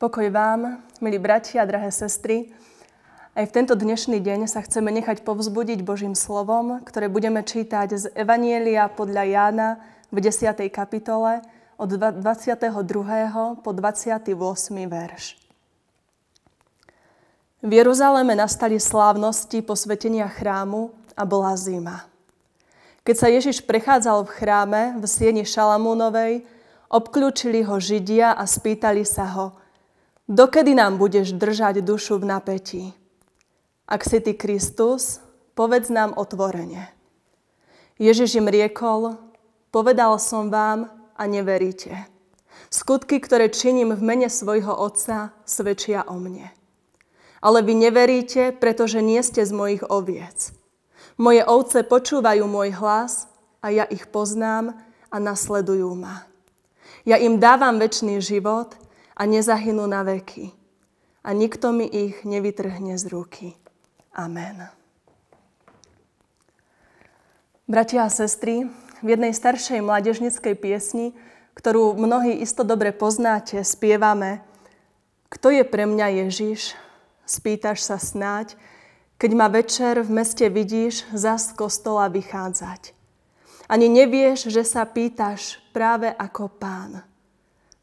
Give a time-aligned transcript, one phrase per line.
[0.00, 2.48] Pokoj vám, milí bratia drahé sestry.
[3.36, 8.04] Aj v tento dnešný deň sa chceme nechať povzbudiť Božím slovom, ktoré budeme čítať z
[8.16, 9.68] Evanielia podľa Jána
[10.08, 10.56] v 10.
[10.72, 11.44] kapitole
[11.76, 12.72] od 22.
[13.60, 14.24] po 28.
[14.88, 15.36] verš.
[17.60, 22.08] V Jeruzaleme nastali slávnosti posvetenia chrámu a bola zima.
[23.04, 26.48] Keď sa Ježiš prechádzal v chráme v sieni Šalamúnovej,
[26.88, 29.59] obklúčili ho Židia a spýtali sa ho,
[30.30, 32.84] dokedy nám budeš držať dušu v napätí?
[33.90, 35.18] Ak si ty Kristus,
[35.58, 36.94] povedz nám otvorene.
[37.98, 39.18] Ježiš im riekol,
[39.74, 42.06] povedal som vám a neveríte.
[42.70, 46.54] Skutky, ktoré činím v mene svojho Otca, svedčia o mne.
[47.42, 50.54] Ale vy neveríte, pretože nie ste z mojich oviec.
[51.20, 53.28] Moje ovce počúvajú môj hlas
[53.60, 54.78] a ja ich poznám
[55.12, 56.24] a nasledujú ma.
[57.04, 58.79] Ja im dávam väčší život
[59.20, 60.56] a nezahynú na veky.
[61.20, 63.52] A nikto mi ich nevytrhne z ruky.
[64.16, 64.72] Amen.
[67.68, 68.64] Bratia a sestry,
[69.04, 71.12] v jednej staršej mládežnickej piesni,
[71.52, 74.40] ktorú mnohí isto dobre poznáte, spievame
[75.28, 76.72] Kto je pre mňa Ježiš?
[77.28, 78.56] Spýtaš sa snáď,
[79.20, 82.96] keď ma večer v meste vidíš zas z kostola vychádzať.
[83.70, 87.09] Ani nevieš, že sa pýtaš práve ako pán.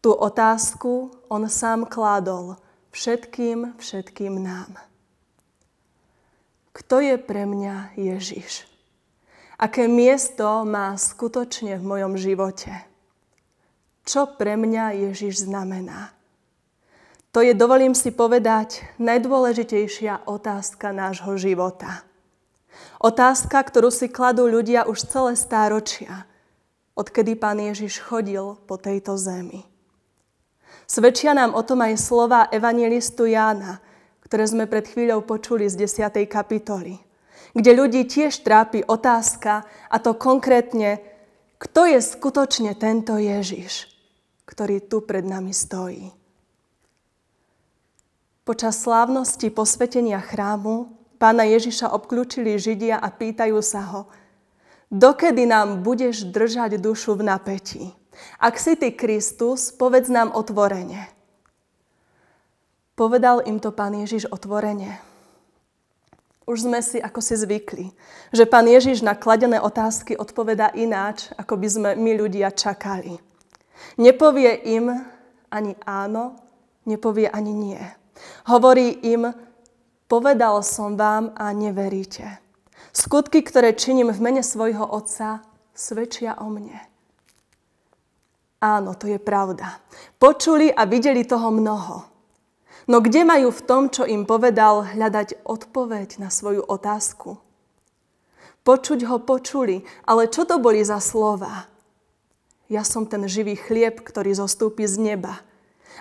[0.00, 2.56] Tú otázku on sám kládol
[2.88, 4.80] všetkým, všetkým nám.
[6.72, 8.64] Kto je pre mňa Ježiš?
[9.60, 12.72] Aké miesto má skutočne v mojom živote?
[14.08, 16.16] Čo pre mňa Ježiš znamená?
[17.36, 22.02] To je, dovolím si povedať, najdôležitejšia otázka nášho života.
[22.98, 26.26] Otázka, ktorú si kladú ľudia už celé stáročia,
[26.98, 29.69] odkedy pán Ježiš chodil po tejto zemi.
[30.90, 33.78] Svedčia nám o tom aj slova evangelistu Jána,
[34.26, 36.26] ktoré sme pred chvíľou počuli z 10.
[36.26, 36.98] kapitoly,
[37.54, 40.98] kde ľudí tiež trápi otázka, a to konkrétne,
[41.62, 43.86] kto je skutočne tento Ježiš,
[44.50, 46.10] ktorý tu pred nami stojí.
[48.42, 50.90] Počas slávnosti posvetenia chrámu
[51.22, 54.10] pána Ježiša obklúčili Židia a pýtajú sa ho,
[54.90, 57.99] dokedy nám budeš držať dušu v napätí?
[58.40, 61.08] Ak si ty Kristus, povedz nám otvorene.
[62.98, 65.00] Povedal im to pán Ježiš otvorene.
[66.44, 67.94] Už sme si ako si zvykli,
[68.34, 73.22] že pán Ježiš na kladené otázky odpovedá ináč, ako by sme my ľudia čakali.
[73.96, 74.90] Nepovie im
[75.48, 76.36] ani áno,
[76.90, 77.80] nepovie ani nie.
[78.50, 79.30] Hovorí im,
[80.10, 82.42] povedal som vám a neveríte.
[82.90, 86.89] Skutky, ktoré činím v mene svojho Otca, svedčia o mne.
[88.60, 89.80] Áno, to je pravda.
[90.20, 92.04] Počuli a videli toho mnoho.
[92.84, 97.40] No kde majú v tom, čo im povedal, hľadať odpoveď na svoju otázku?
[98.60, 101.72] Počuť ho počuli, ale čo to boli za slova?
[102.68, 105.40] Ja som ten živý chlieb, ktorý zostúpi z neba.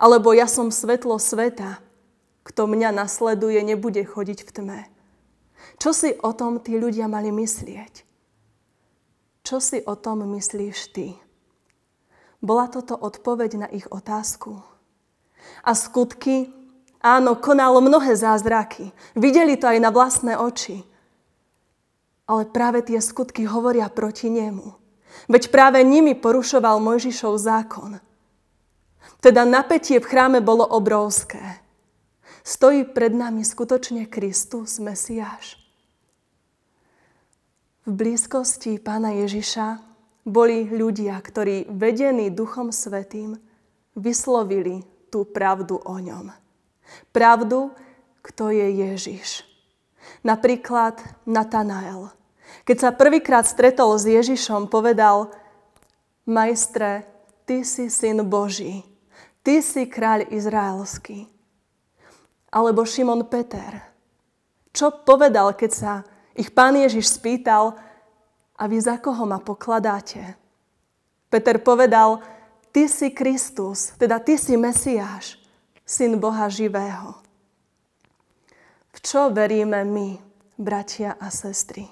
[0.00, 1.78] Alebo ja som svetlo sveta.
[2.42, 4.80] Kto mňa nasleduje, nebude chodiť v tme.
[5.76, 8.06] Čo si o tom tí ľudia mali myslieť?
[9.44, 11.25] Čo si o tom myslíš ty?
[12.44, 14.60] Bola toto odpoveď na ich otázku?
[15.64, 16.52] A skutky?
[17.00, 18.90] Áno, konalo mnohé zázraky.
[19.14, 20.82] Videli to aj na vlastné oči.
[22.26, 24.74] Ale práve tie skutky hovoria proti nemu.
[25.30, 28.02] Veď práve nimi porušoval Mojžišov zákon.
[29.22, 31.62] Teda napätie v chráme bolo obrovské.
[32.46, 35.58] Stojí pred nami skutočne Kristus, Mesiáš.
[37.86, 39.78] V blízkosti pána Ježiša
[40.26, 43.38] boli ľudia, ktorí vedení Duchom Svetým
[43.94, 46.34] vyslovili tú pravdu o ňom.
[47.14, 47.70] Pravdu,
[48.26, 49.46] kto je Ježiš.
[50.26, 52.10] Napríklad Natanael.
[52.66, 55.30] Keď sa prvýkrát stretol s Ježišom, povedal
[56.26, 57.06] Majstre,
[57.46, 58.82] ty si syn Boží,
[59.46, 61.30] ty si kráľ izraelský.
[62.50, 63.78] Alebo Šimon Peter.
[64.74, 65.92] Čo povedal, keď sa
[66.34, 67.78] ich pán Ježiš spýtal,
[68.56, 70.34] a vy za koho ma pokladáte?
[71.28, 72.20] Peter povedal,
[72.72, 75.36] ty si Kristus, teda ty si Mesiáš,
[75.84, 77.14] syn Boha živého.
[78.96, 80.16] V čo veríme my,
[80.56, 81.84] bratia a sestry?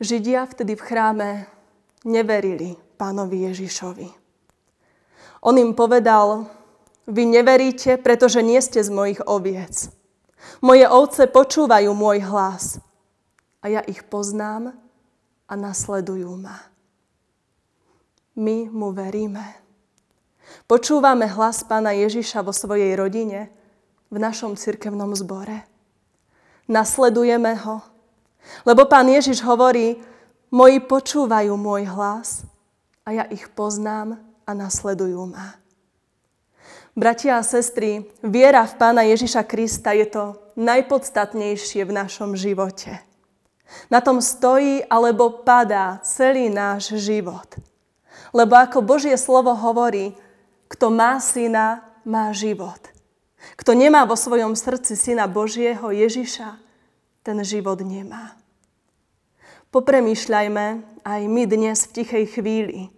[0.00, 1.28] Židia vtedy v chráme
[2.08, 4.08] neverili pánovi Ježišovi.
[5.44, 6.48] On im povedal,
[7.04, 9.92] vy neveríte, pretože nie ste z mojich oviec.
[10.64, 12.80] Moje ovce počúvajú môj hlas
[13.60, 14.72] a ja ich poznám
[15.48, 16.56] a nasledujú ma.
[18.36, 19.60] My mu veríme.
[20.64, 23.52] Počúvame hlas pána Ježiša vo svojej rodine,
[24.10, 25.62] v našom cirkevnom zbore.
[26.66, 27.82] Nasledujeme ho,
[28.66, 30.02] lebo pán Ježiš hovorí,
[30.50, 32.42] moji počúvajú môj hlas
[33.06, 35.58] a ja ich poznám a nasledujú ma.
[36.98, 40.24] Bratia a sestry, viera v pána Ježiša Krista je to
[40.58, 43.09] najpodstatnejšie v našom živote.
[43.90, 47.46] Na tom stojí alebo padá celý náš život.
[48.30, 50.14] Lebo ako Božie slovo hovorí,
[50.70, 52.78] kto má syna, má život.
[53.58, 56.60] Kto nemá vo svojom srdci syna Božieho Ježiša,
[57.26, 58.38] ten život nemá.
[59.70, 60.66] Popremýšľajme
[61.06, 62.90] aj my dnes v tichej chvíli.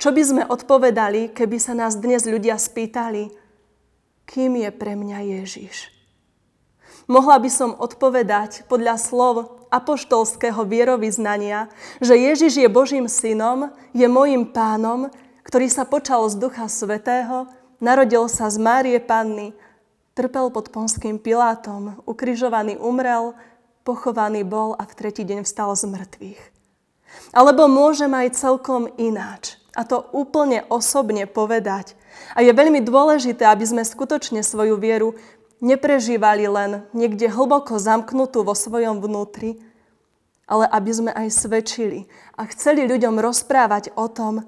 [0.00, 3.34] Čo by sme odpovedali, keby sa nás dnes ľudia spýtali,
[4.24, 5.90] kým je pre mňa Ježiš?
[7.10, 11.70] Mohla by som odpovedať podľa slov apoštolského vierovýznania,
[12.02, 15.08] že Ježiš je Božím synom, je mojim pánom,
[15.46, 17.46] ktorý sa počal z Ducha Svetého,
[17.78, 19.54] narodil sa z Márie Panny,
[20.18, 23.32] trpel pod ponským Pilátom, ukrižovaný umrel,
[23.86, 26.42] pochovaný bol a v tretí deň vstal z mŕtvych.
[27.34, 29.58] Alebo môžem aj celkom ináč.
[29.78, 31.94] A to úplne osobne povedať.
[32.34, 35.14] A je veľmi dôležité, aby sme skutočne svoju vieru
[35.60, 39.60] neprežívali len niekde hlboko zamknutú vo svojom vnútri,
[40.50, 44.42] ale aby sme aj svedčili a chceli ľuďom rozprávať o tom,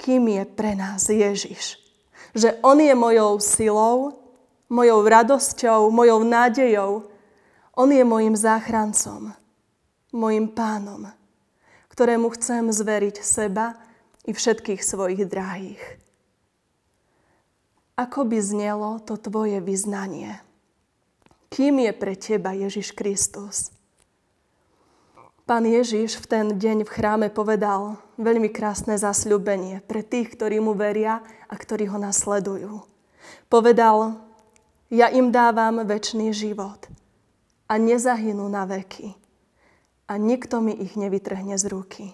[0.00, 1.76] kým je pre nás Ježiš.
[2.32, 4.24] Že On je mojou silou,
[4.72, 7.06] mojou radosťou, mojou nádejou.
[7.76, 9.34] On je mojim záchrancom,
[10.14, 11.10] mojim pánom,
[11.92, 13.78] ktorému chcem zveriť seba
[14.24, 16.03] i všetkých svojich drahých.
[17.94, 20.42] Ako by znelo to tvoje vyznanie?
[21.46, 23.70] Kým je pre teba Ježiš Kristus?
[25.46, 30.74] Pán Ježiš v ten deň v chráme povedal veľmi krásne zasľubenie pre tých, ktorí mu
[30.74, 32.82] veria a ktorí ho nasledujú.
[33.46, 34.18] Povedal,
[34.90, 36.90] ja im dávam väčší život
[37.70, 39.14] a nezahynú na veky
[40.10, 42.06] a nikto mi ich nevytrhne z ruky.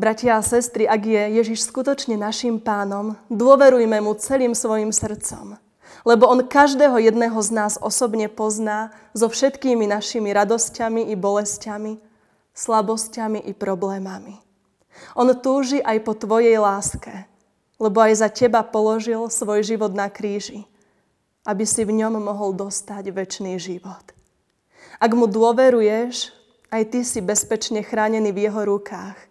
[0.00, 5.60] Bratia a sestry, ak je Ježiš skutočne našim pánom, dôverujme mu celým svojim srdcom.
[6.08, 12.00] Lebo on každého jedného z nás osobne pozná so všetkými našimi radosťami i bolestiami,
[12.56, 14.40] slabosťami i problémami.
[15.20, 17.28] On túži aj po tvojej láske,
[17.76, 20.64] lebo aj za teba položil svoj život na kríži,
[21.44, 24.16] aby si v ňom mohol dostať väčší život.
[24.96, 26.32] Ak mu dôveruješ,
[26.72, 29.28] aj ty si bezpečne chránený v jeho rukách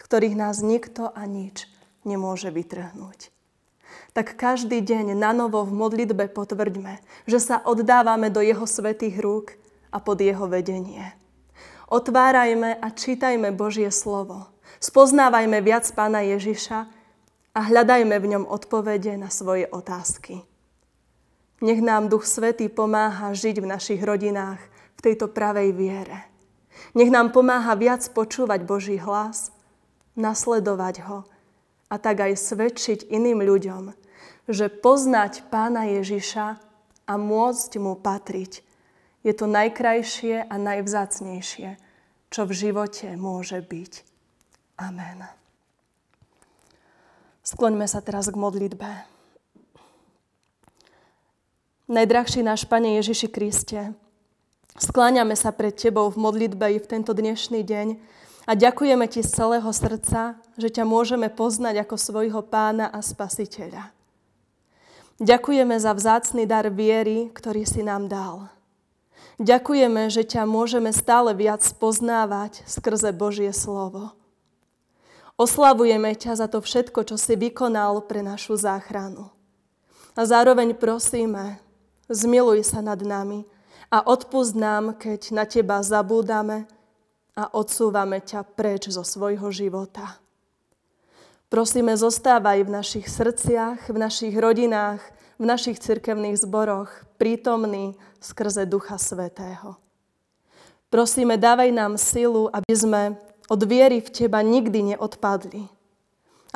[0.00, 1.68] ktorých nás nikto a nič
[2.06, 3.34] nemôže vytrhnúť.
[4.16, 9.56] Tak každý deň na novo v modlitbe potvrďme, že sa oddávame do Jeho svetých rúk
[9.92, 11.12] a pod Jeho vedenie.
[11.86, 14.48] Otvárajme a čítajme Božie slovo.
[14.82, 16.78] Spoznávajme viac Pána Ježiša
[17.56, 20.42] a hľadajme v ňom odpovede na svoje otázky.
[21.64, 24.60] Nech nám Duch Svetý pomáha žiť v našich rodinách
[24.96, 26.28] v tejto pravej viere.
[26.92, 29.55] Nech nám pomáha viac počúvať Boží hlas
[30.16, 31.28] nasledovať ho
[31.92, 33.94] a tak aj svedčiť iným ľuďom,
[34.50, 36.46] že poznať pána Ježiša
[37.06, 38.66] a môcť mu patriť
[39.26, 41.74] je to najkrajšie a najvzácnejšie,
[42.30, 43.92] čo v živote môže byť.
[44.78, 45.26] Amen.
[47.42, 48.86] Skloňme sa teraz k modlitbe.
[51.90, 53.94] Najdrahší náš Pane Ježiši Kriste,
[54.78, 57.98] skláňame sa pred Tebou v modlitbe i v tento dnešný deň,
[58.46, 63.90] a ďakujeme Ti z celého srdca, že ťa môžeme poznať ako svojho pána a spasiteľa.
[65.18, 68.52] Ďakujeme za vzácný dar viery, ktorý si nám dal.
[69.36, 74.16] Ďakujeme, že ťa môžeme stále viac poznávať skrze Božie slovo.
[75.36, 79.28] Oslavujeme ťa za to všetko, čo si vykonal pre našu záchranu.
[80.16, 81.60] A zároveň prosíme,
[82.08, 83.44] zmiluj sa nad nami
[83.92, 86.64] a odpust nám, keď na teba zabúdame
[87.36, 90.16] a odsúvame ťa preč zo svojho života.
[91.52, 94.98] Prosíme, zostávaj v našich srdciach, v našich rodinách,
[95.36, 96.90] v našich cirkevných zboroch,
[97.20, 99.76] prítomný skrze Ducha Svetého.
[100.88, 103.02] Prosíme, dávaj nám silu, aby sme
[103.52, 105.68] od viery v Teba nikdy neodpadli.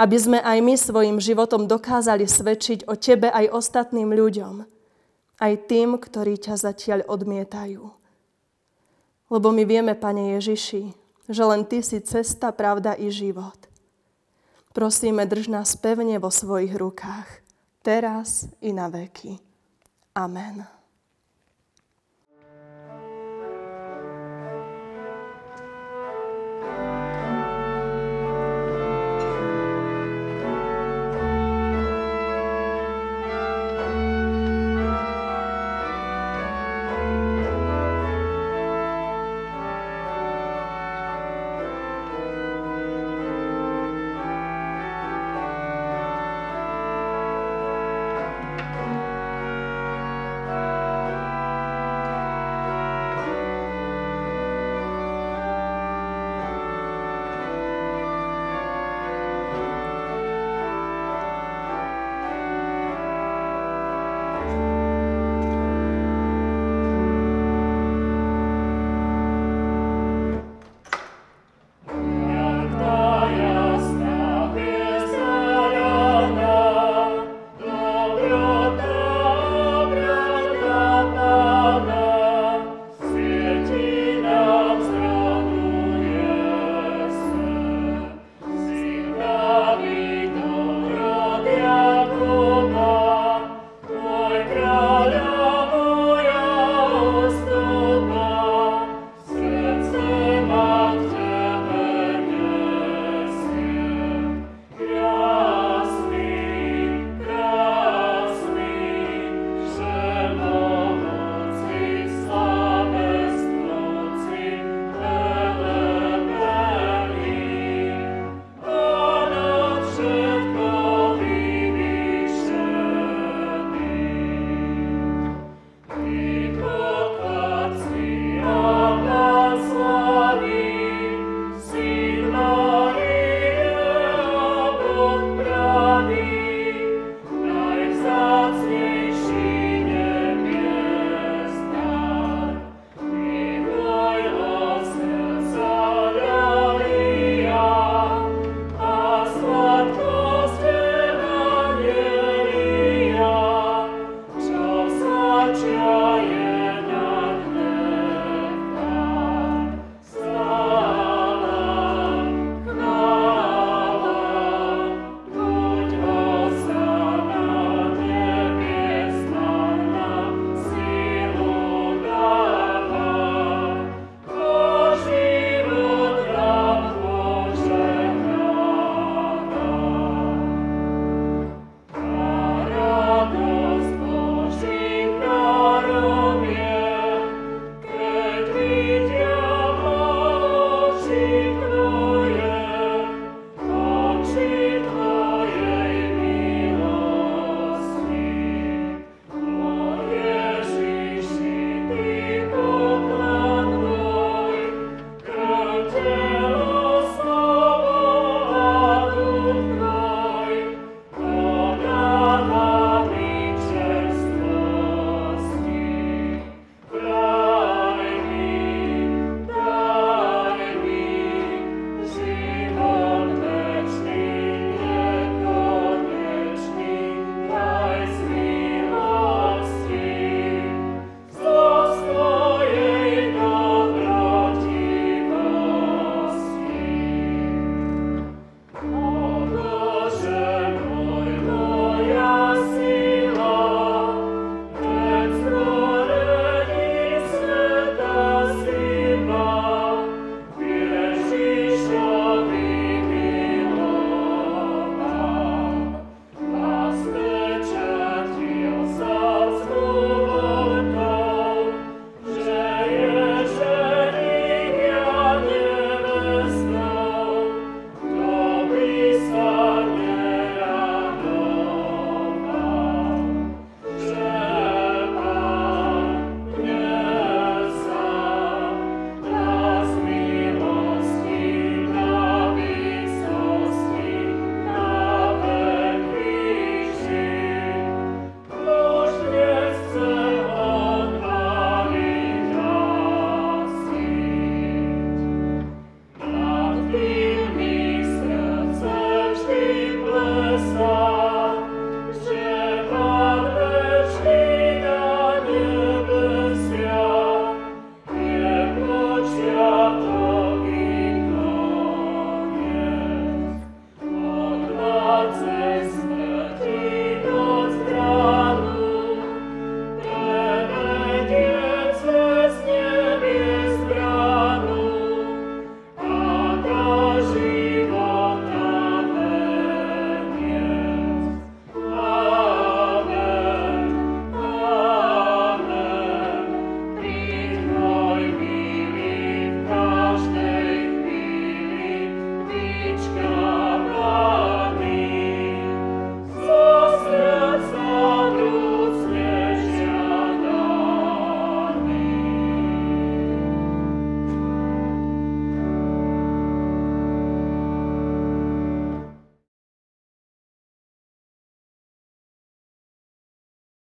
[0.00, 4.64] Aby sme aj my svojim životom dokázali svedčiť o Tebe aj ostatným ľuďom,
[5.44, 7.99] aj tým, ktorí ťa zatiaľ odmietajú.
[9.30, 10.90] Lebo my vieme, Pane Ježiši,
[11.30, 13.70] že len Ty si cesta, pravda i život.
[14.74, 17.42] Prosíme, drž nás pevne vo svojich rukách,
[17.82, 19.38] teraz i na veky.
[20.14, 20.79] Amen.